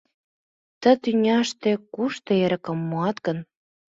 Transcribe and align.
—Ты 0.81 0.89
тӱняште 1.01 1.71
кушто 1.93 2.31
эрыкым 2.43 2.77
муат 2.87 3.17
гын? 3.25 3.37